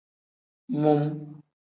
[0.81, 0.99] Mum.